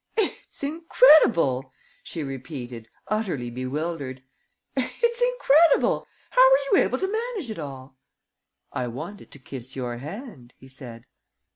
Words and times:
"It's 0.17 0.63
incredible!" 0.63 1.71
she 2.01 2.23
repeated, 2.23 2.87
utterly 3.09 3.51
bewildered. 3.51 4.23
"It's 4.75 5.21
incredible! 5.21 6.07
How 6.31 6.41
were 6.49 6.57
you 6.79 6.83
able 6.85 6.97
to 6.97 7.11
manage 7.35 7.51
it 7.51 7.59
all?" 7.59 7.97
"I 8.73 8.87
wanted 8.87 9.29
to 9.29 9.37
kiss 9.37 9.75
your 9.75 9.99
hand," 9.99 10.55
he 10.57 10.67
said. 10.67 11.05